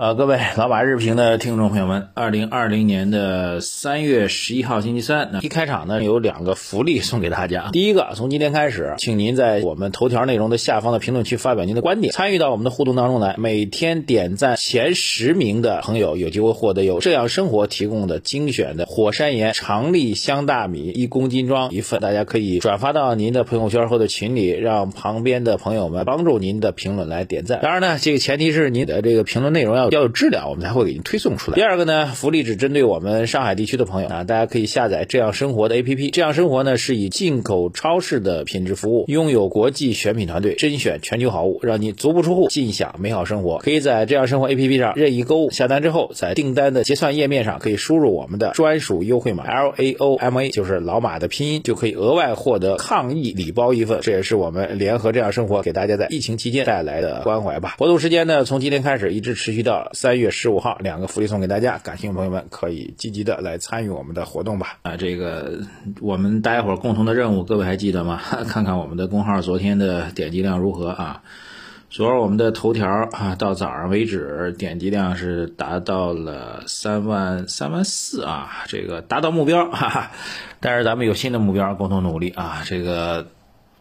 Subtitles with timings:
[0.00, 7.68] 呃，各位老马日评的听众朋友们，二零二零年的三月十一号星期三，一开场呢有两个福利送给大家。
[7.74, 13.34] 第一个，从今天开始，请您在我们头条内容的下方的评论区发表您的观点，参与到我们的互动当中来。
[13.36, 27.60] 每天点赞前十名的朋友有机会获得由这样生活提供的精选的火山岩长粒香大米一公斤装一份，大家可以转发到您的朋友圈或者群里，让旁边的朋友们帮助您的评论来点赞。
[27.60, 29.89] 当然呢，这个前提是您的这个评论内容要。
[29.90, 31.56] 要有质量，我们才会给您推送出来。
[31.56, 36.10] 第二个呢，福利只针对我们上海地区的朋友啊，大家可以下载这样生活的 APP。
[36.12, 43.58] 这样生活呢是以进口超市的品质服务，拥有国际选品团队，甄选全球好物，让你足不出户尽享美好生活。
[43.58, 53.98] 可以在这样生活 APP 上任意购物，下单之后在订单的结算页面上可以输入我们的专属优惠码 L A O M A，就是老马的拼音，就可以额外获得抗疫礼包一份。
[54.02, 57.74] 这也是我们联合这样生活给大家在疫情期间带来的关怀吧。
[57.76, 59.79] 活动时间呢，从今天开始一直持续到。
[59.92, 64.78] 三月十五号，两个福利送给大家，感兴趣朋友们可以积极的来参与我们的活动吧。
[64.82, 65.60] 啊，这个
[66.00, 68.20] 我们大家伙共同的任务，各位还记得吗？
[68.48, 71.22] 看看我们的公号昨天的点击量如何啊？
[71.88, 80.10] 昨儿我们的头条啊，到早上为止点击量是达到了三万三万四啊，这个达到目标，哈哈。
[80.60, 83.26] 但是咱们有新的目标，共同努力啊，这个。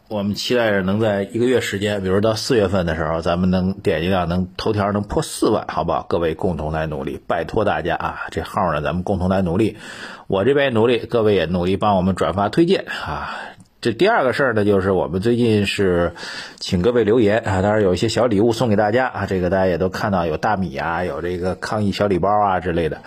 [0.10, 6.04] 我们期待着能在一个月时间，比如到四月份的时候，咱们能点击量能头条能破四万，好不好？
[6.10, 8.22] 各位共同来努力，拜托大家啊！
[8.32, 9.78] 这号呢，咱们共同来努力。
[10.26, 13.38] 我这边也努力，各位也努力帮我们转发推荐啊。
[13.82, 16.16] 这第二个事儿呢，就是我们最近是
[16.58, 19.28] 请各位留言啊，当然有一些小礼物送给大家啊。
[19.28, 22.98] 这个大家也都看到，有大米啊，有这个抗疫小礼包啊之类的，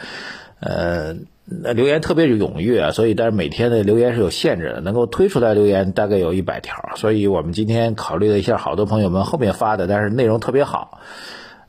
[0.61, 1.17] 呃。
[1.45, 11.01] 那留言特别踊跃啊，所以但是每天的留言是有限制的，能够推出来留言大概有一百条，所以我们今天考虑了一下，好多朋友们后面发的，但是内容特别好，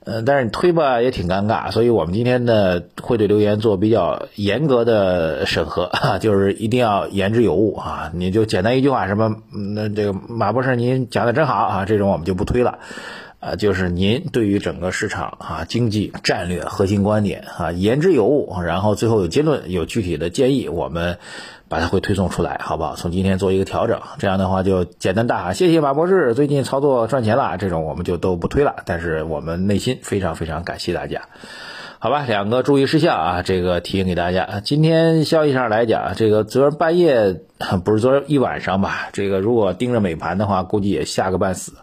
[0.05, 5.89] 嗯，但是你推吧也挺尴尬，所以我们今天呢会对留言做比较严格的审核，
[6.21, 9.37] 就是一定要言之有物啊，你就简单一句话什么，
[9.75, 12.77] 那这个马博士您讲的真好啊，这种我们就不推了。
[13.43, 21.17] 啊，就是您对于整个市场啊、经济战略核心观点啊，言之有物，然后最后有结论、有具体的建议，我们
[21.67, 22.95] 把它会推送出来，好不好？
[22.95, 28.77] 从今天做一个调整，这样的话就简单大喊谢谢马博士，最近操作赚钱了，这种我们就都不推了。
[28.85, 31.23] 但是我们内心非常非常感谢大家，
[31.99, 32.23] 好吧？
[32.25, 34.61] 两个注意事项啊，这个提醒给大家。
[34.63, 37.41] 今天消息上来讲，这个昨儿半夜
[37.83, 39.09] 不是昨儿一晚上吧？
[39.11, 41.73] 这个如果盯着美盘的话，估计也吓个半死。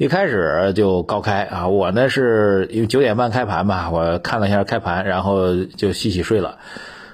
[0.00, 6.56] 一开始就高开啊，我呢是因为九点半开盘嘛，我看了一下开盘，然后就洗洗睡了。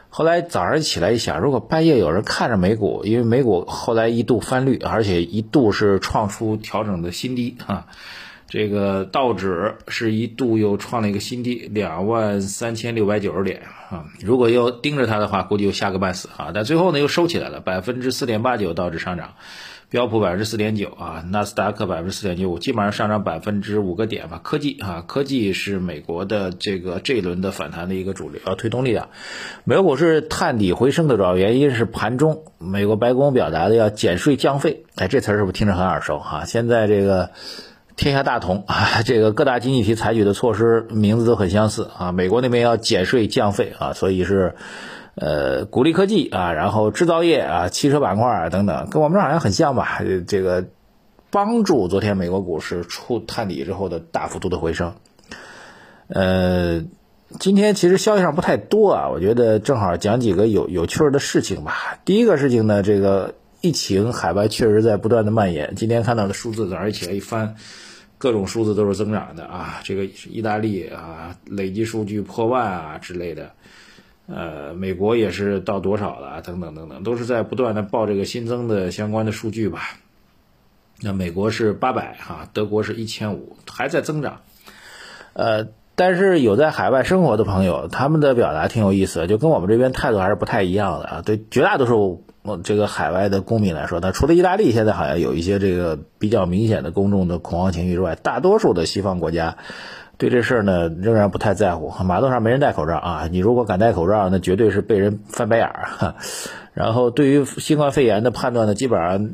[0.09, 7.87] 后来早上起来一想，如果半夜有人看着美股，因为美股后来一度翻绿，而且一度是创出调整的新低啊，
[8.47, 14.05] 这个道指是一度又创了一个新低，两万三千六百九十点啊。
[14.23, 16.53] 如果又盯着它的话，估计又吓个半死啊。
[16.55, 19.31] 但最后呢又收起来了，百分之四点八九道指上涨。
[19.97, 24.39] 标普百分之四点九啊，纳斯达克百分之四点九五，基本上上涨百分之五个点吧。
[24.45, 29.09] 科技啊，科技是美国的这个这一轮的反弹的一个主流啊推动力量。
[29.65, 36.45] 美国股市探底回升的主要原因是盘中美国白宫表达的要减税降费，哎，这词儿是不是听着很耳熟哈？
[36.45, 37.31] 现在这个
[37.97, 42.13] 天下大同啊，这个各大经济体采取的措施名字都很相似啊。
[42.13, 44.57] 美国那边要减税降费啊，所以是。
[45.17, 50.03] 呃，鼓励科技啊，然后制造业啊，汽车板块啊等等，跟我们这好像很像吧？
[50.29, 50.67] 这个
[51.31, 54.95] 帮助昨天美国股市出探底之后的大幅度的回升。
[56.09, 56.85] 呃，
[57.41, 61.99] 今天其实消息上不太多啊，我觉得正好讲几个有有趣儿的事情吧。
[62.05, 65.75] 第一个事情呢，这个疫情海外确实在不断的蔓延。
[65.77, 67.55] 今天看到的数字，早上起来一翻，
[68.19, 69.81] 各种数字都是增长的啊。
[69.83, 73.51] 这个意大利啊，累计数据破万啊之类的。
[74.29, 76.43] 呃，美国也是到多少了？
[76.43, 79.81] 等等等等，都是在不断的报这个新增的相关的数据吧。
[81.01, 84.41] 那美国是八百哈，德国是一千五，还在增长。
[85.33, 91.23] 呃，但是有在海外生活的朋友，他们的表达挺有意思，就跟我们这边态度还是不太一样的啊。
[91.25, 92.25] 对绝大多数
[92.65, 99.57] 这个海外的公民来说，那除了意大利现在好像有一些这个比较明显的公众的恐慌情绪之外，大多数的西方国家。
[100.19, 101.93] 对这事儿呢，仍然不太在乎。
[102.05, 106.15] 马路上没人戴口罩啊，你如果敢戴口罩，那绝对是被人翻白眼儿。
[106.73, 109.31] 然后对于新冠肺炎的判断呢，基本上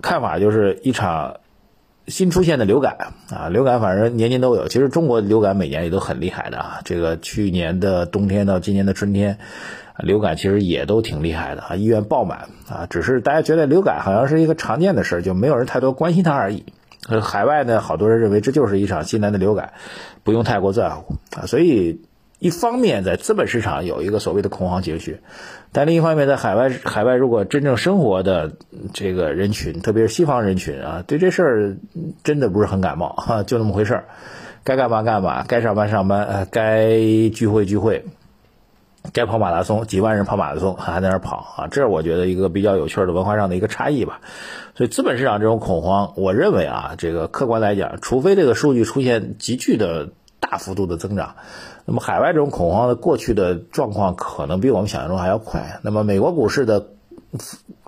[0.00, 1.36] 看法就是一场
[2.06, 2.96] 新出现的流感
[3.30, 4.68] 啊，流感反正年年都有。
[4.68, 9.38] 其实中国流感每年也都很厉害的啊，这个去年的冬天到今年的春天，
[9.98, 12.86] 流感其实也都挺厉害的啊，医院爆满啊。
[12.88, 16.64] 只是大家觉得流感好像是一个常见的事儿，就没有人太多关心它而已。
[17.08, 19.72] 呃海外呢，好多人认为这就是一场新来的流感，
[20.22, 21.46] 不用太过在乎啊。
[21.46, 22.00] 所以
[22.38, 25.20] 一方面在资本市场有一个所谓的恐慌情绪，
[25.72, 28.52] 但另一方面在海外，海外如果真正生活的
[28.92, 31.76] 这个人群，特别是西方人群啊，对这事儿
[32.24, 34.04] 真的不是很感冒哈，就那么回事儿，
[34.64, 36.98] 该干嘛干嘛，该上班上班，呃，该
[37.30, 38.04] 聚会聚会。
[39.12, 44.20] 该跑马拉松，几万人跑马拉松还在那儿跑啊，这是我觉得一个比较有趣的文化上的一个差异吧。
[44.74, 50.10] 所以资本市场这种恐慌，我认为啊，这个客观来讲，除非这个数据出现急剧的
[50.40, 51.34] 大幅度的增长，
[51.84, 55.80] 那么海外这种恐慌的过去的状况可能比我们想象中还要快。
[55.82, 56.86] 那么美国股市的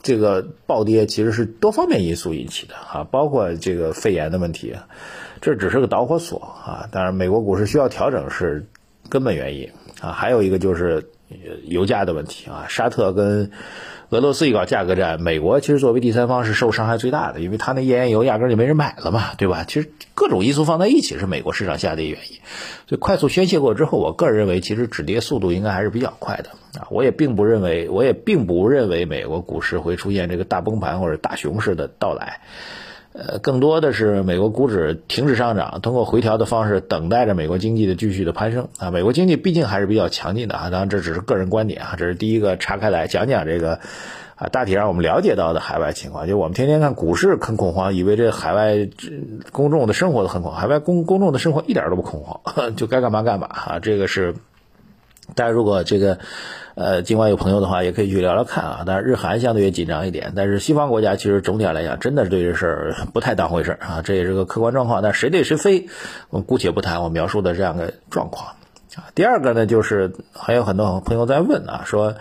[0.02, 4.74] 这个暴跌其实是多方面因素引起的啊，包括这个肺炎的问题，
[5.40, 6.88] 这只是个导火索啊。
[6.90, 8.66] 当然，美国股市需要调整是
[9.08, 9.70] 根本原因。
[10.00, 11.10] 啊，还有一个就是
[11.64, 13.50] 油价的问题啊，沙特跟
[14.10, 19.64] 俄罗斯一搞价格战，美国其实作为第三方是受伤害最大的，因为它那页岩油压根就没人买了嘛，对吧？
[19.66, 22.38] 其实各种因素放在一起是美国市场下跌原因，
[22.86, 32.40] 所以快速宣泄过之后，我个人认为其实止跌速度应该还是比较快的啊，我也并不认为，我也并不认为美国股市会出现这个大崩盘或者大熊市的到来。
[33.16, 38.90] 呃，更多的是美国股指停止上涨，通过回调的方式等待着美国经济的继续的攀升啊。
[38.90, 43.78] 美国经济毕竟还是比较强劲的啊，当然这只是个人观点啊，这是第一个岔开来讲讲这个
[44.34, 48.88] 啊，大体上我们了解到的海外情况，就我们天天看股市很恐慌，以为这海外
[49.52, 52.40] 公众的生活都很恐慌，海外公公众的生活一点都不恐慌，
[52.74, 54.34] 就该干嘛干嘛啊，这个是。
[55.34, 56.18] 大家如果这个，
[56.74, 58.82] 呃，尽管有朋友的话，也可以去聊聊看啊。
[58.86, 64.02] 但是日韩相对也紧张一点，但是西方国家其实总体来讲，真的对这事儿不太当回事儿啊。
[64.02, 65.02] 这也是个客观状况。
[65.02, 65.88] 但谁对谁非，
[66.28, 67.02] 我姑且不谈。
[67.02, 68.48] 我描述的这样的状况
[68.96, 69.08] 啊。
[69.14, 72.14] 第二个呢，就是还有很多朋友在问啊，说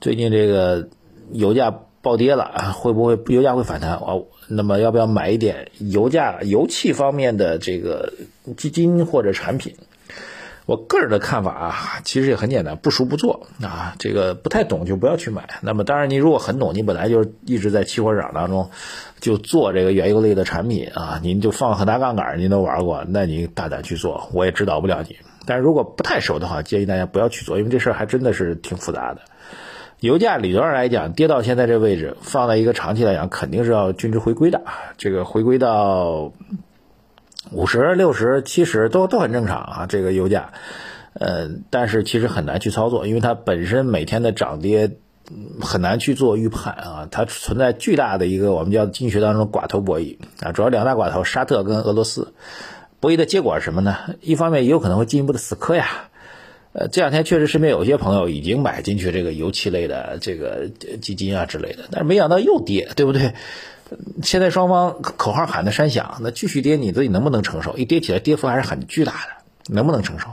[0.00, 0.88] 最近这个
[1.30, 1.72] 油价
[2.02, 3.94] 暴跌了，会不会油价会反弹？
[3.98, 8.12] 哦，那么要不要买一点油价、油气方面的这个
[8.56, 9.76] 基金或者产品？
[10.64, 11.74] 我个人的看法啊，
[12.04, 15.48] 其实也很简单，不熟不做啊，这个不太懂就不要去买。
[15.60, 18.70] 那么当然，你如果很懂，你本来就一直在期货市场当中
[19.18, 25.16] 就做这个原油类的产品啊，您就放很大杠杆，您都玩过，那你大胆去做，我也指导不了你。
[25.46, 29.22] 但是如果不太熟的话，建议大家不要去做，因为这事儿还真的是挺复杂的。
[29.98, 34.62] 油价理论上来讲，跌到现在这位置，放在一个长期来讲，肯定是要均值回归的，
[34.96, 36.32] 这个回归到。
[37.52, 40.52] 五十六十七十都都很正常啊，这个油价，
[41.12, 44.92] 呃，但是其实很难去操作，因为它本身每天的涨跌
[45.60, 52.32] 很难去做预判啊，它存在巨大的一个我们叫经济学当中寡头博弈啊，主要两大寡头沙特跟俄罗斯
[53.00, 53.96] 博弈的结果是什么呢？
[54.20, 56.08] 一方面也有可能会进一步的死磕呀，
[56.72, 60.68] 呃，这两天确实身边有些朋友已经买进去这个油气类的这个
[61.00, 63.34] 基金啊之类的，但是没想到又跌，对不对？
[64.22, 67.76] 现在双方口号喊的山响，那继续跌，你自己能不能承受？
[67.76, 70.26] 一跌起来，跌幅还是很巨大的，能不能承受？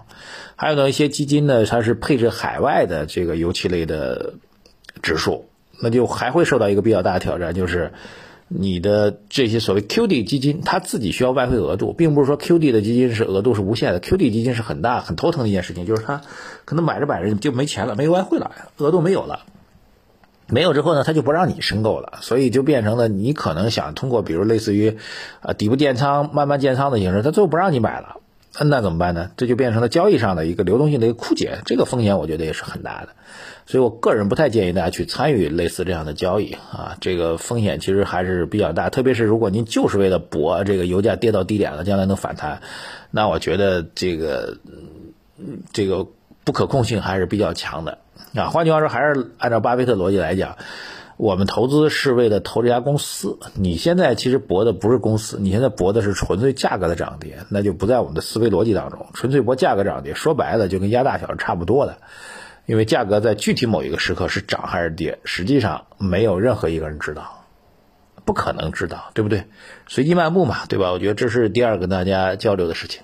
[0.56, 4.34] 还有呢，一些基金呢，它是配置海外的这个油气类的
[5.02, 5.46] 指数，
[5.82, 7.94] 那就还会受到一个比较大的挑战，就是
[8.48, 16.22] 你的这些所谓 QD 基金，它自己需要外汇额度，并不是说 QD 的基金是额度是无限的，QD 基金是很大很头疼的一件事情，就是它
[16.66, 19.46] 可能买着买着就没钱了，没有外汇了，额度没有了。
[20.50, 24.98] 没有之后呢，他就不让你申购了，所以就变成了你可能想通过比如类似于，
[25.42, 28.18] 呃底部建仓、慢慢建仓的形式，他最后不让你买了，
[28.60, 29.32] 那怎么办呢？
[29.38, 33.10] 这就变成了交易上的一个流动性的一个枯竭，这个风险我觉得也是很大的，
[33.66, 42.62] 所以我个人不太建议大家去参与类似这样的交易啊，这个风险其实还是比较大，特别是如果您就是为了博这个油价跌到低点了，将来能反弹，
[43.12, 44.58] 那我觉得这个
[45.72, 46.08] 这个
[46.50, 48.00] 不可控性还是比较强的。
[48.34, 50.58] 啊，换句话说，还是按照巴菲特逻辑来讲，
[51.16, 53.38] 我们投资是为了投这家公司。
[53.54, 59.06] 你现在其实博的不是公司，你现在博的是纯粹价格的涨跌，那就不在我们的思维逻辑当中。
[59.14, 62.00] 纯粹博价格涨跌，说白了就跟压大小是差不多的，
[62.66, 67.46] 因为价格在具体某一个时刻是涨还是跌，实际上没有任何一个人知道，
[68.26, 69.44] 不可能知道，对不对？
[69.88, 70.92] 随机漫步嘛，对吧？
[70.92, 73.04] 我觉得这是第二个跟大家交流的事情。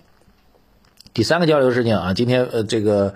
[1.15, 3.15] 第三个交流事情啊，今天呃这个。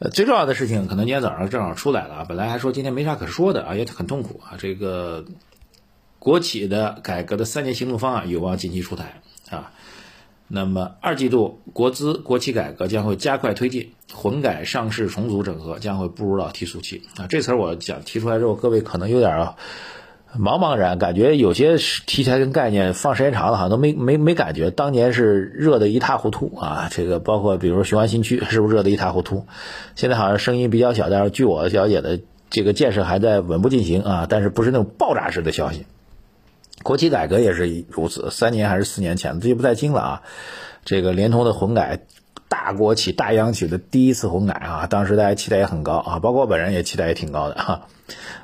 [0.00, 4.58] 呃，最重要的事情可能今天早上正好出来了啊，本来还说今天没啥可说的啊，也很痛苦啊。
[4.58, 5.24] 这个
[6.18, 9.70] 国企的改革的三年行动方案有望近期出台啊。
[10.48, 17.28] 那么二季度国资国企改革将会加快推进，混改上市重组整合将会步入到提速期啊。
[17.28, 19.54] 这词儿我讲提出来之后，各位可能有点。
[20.38, 21.76] 茫茫然，感觉有些
[22.06, 24.70] 题材跟概念放时间长了，好像都没没没感觉。
[24.70, 29.46] 当年是热的一塌糊涂啊，这个包括比如雄安新区是不是热的一塌糊涂？
[29.94, 35.86] 现在好像声音比较小，但是据我了解的，这个建设还在稳步进行啊，但是不是那种爆炸式的消息。
[36.82, 40.22] 国企改革也是如此，三年还是四年前，记不太清了啊。
[40.84, 42.00] 这个联通的混改，
[42.54, 47.88] 大国企、大央企的第一次混改啊，当时大家期待也很高啊，包括我本人也期待也挺高的哈。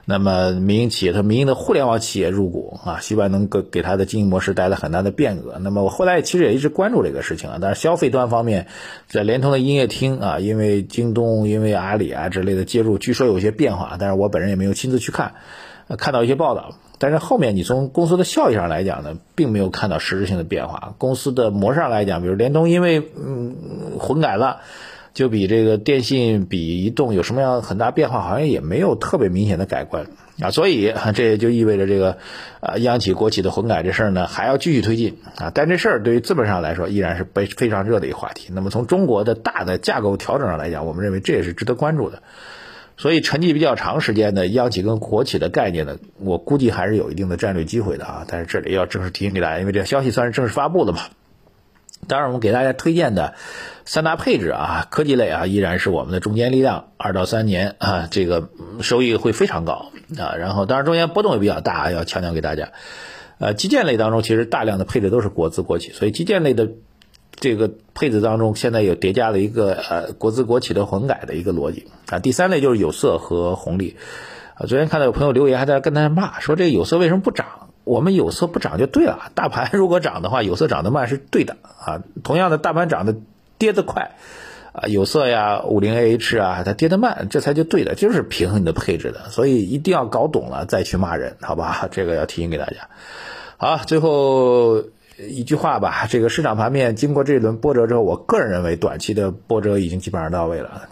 [0.04, 5.58] 那么民营企业，它民营的互联网企业入股啊，希望能给给它的经营模式带来很大的变革。
[5.60, 8.66] 那么我后来其实也一直关注这个事情啊，但是消费端方面，
[9.06, 15.34] 在联通的营业厅啊，因为京东、因为阿里啊之类的介入，据说有些变化，但是我本人也没有亲自去看，
[15.96, 16.72] 看到一些报道。
[16.98, 20.94] 但是后面你从公司的效益上来讲呢，并没有看到实质性的变化。
[20.98, 23.56] 公司的模式上来讲，比如联通因为嗯
[23.98, 24.60] 混改了。
[25.12, 30.06] 就比这个电信比移动有什么样很大变化，好像也没有特别明显的改观
[30.40, 32.18] 啊，所以这也就意味着这个
[32.60, 38.52] 呃央企国企的混改这事儿呢还要继续推进啊，但这事儿对于资本上来说依然是非非常热的一个话题。
[38.54, 42.22] 那么从中国的大的架构调整上来讲，我们认为这也是值得关注的。
[43.00, 48.26] 所以沉寂比较长时间的央企跟国企的概念呢，我估计还是有一定的战略机会的啊。
[48.28, 51.00] 但是这里要正式提醒给大家，因为这消息算是正式发布的嘛。
[52.08, 53.32] 当然，我们给大家推荐的
[53.86, 56.88] 三大配置啊，科技类啊，依然是我们的中坚力量。
[56.98, 58.50] 二到三年啊，这个
[58.82, 60.36] 收益会非常高啊。
[60.38, 62.72] 然后，当然中间波动也比较大，要强调给大家。
[63.38, 66.68] 呃，基建类当中其实大量的配置都是国资国企，所以基建类的
[67.34, 72.18] 这个配置当中，现在有叠加了一个呃国资国企的混改的一个逻辑啊。
[72.18, 73.96] 第三类就是有色和红利
[74.54, 74.66] 啊。
[74.66, 77.46] 昨天看到有朋友留言还在跟他骂，说这个有色为什么不涨？
[77.84, 82.02] 我们有色不涨就对了，大盘如果涨的话，有色涨得慢是对的啊。
[82.22, 83.16] 同样的，大盘涨得
[83.58, 84.12] 跌得快，
[84.72, 89.30] 啊，有色呀、五零 A H 啊，它跌得慢，这才就对的，就是平衡你的配置的。
[89.30, 91.88] 所以一定要搞懂了再去骂人，好吧？
[91.90, 92.90] 这个要提醒给大家。
[93.56, 94.84] 好，最后
[95.28, 100.88] 一句话吧，这个市场盘面经过这一轮波折之后，我个人认为短期的波折已经基本上到位了，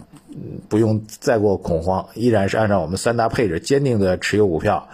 [0.67, 4.87] 不用再过恐慌，依然是按照我们三大配置坚定的持有股票。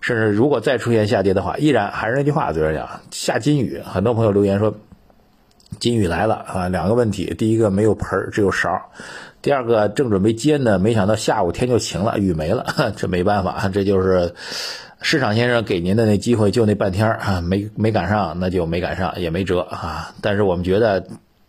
[0.00, 3.80] 甚至如果再出现下跌的话，依然还是那句话，就是讲下金雨。
[3.84, 4.74] 很多朋友留言说，
[5.78, 8.70] 金雨来了啊，两个问题：第一个没有盆儿，只有勺；
[9.42, 12.66] 第二个正准备接呢，没想到下午天就晴了，雨没了。
[12.96, 14.34] 这没办法，这就是
[15.00, 20.14] 市场先生给您的那机会，就那半天啊，没没赶上，那就没赶上，也没辙啊。
[20.20, 21.06] 但是我们觉得。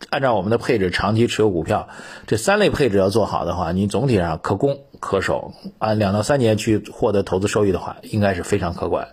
[0.10, 1.88] 按照我们的配置，长期持有股票，
[2.25, 9.10] 这三类配置要做好的话，你总体上可攻可守，按两到三年去获得投资收益的话，应该是非常可观。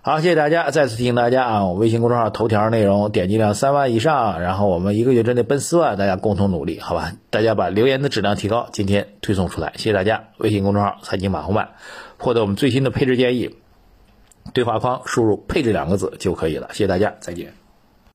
[0.00, 7.12] 好，谢谢大家，再次提醒大家啊，我微信公众号头条内容点击量三万以上，然后我们一个月之内奔四万，大家共同努力，好吧？
[7.28, 10.24] 大家把留言的质量提高，今天推送出来，谢谢大家。
[10.38, 11.68] 微信公众号财经马红漫，
[12.24, 13.54] 获得我们最新的配置建议，
[14.54, 16.68] 对话框输入“配置”两个字就可以了。
[16.72, 17.63] 谢谢大家，再见。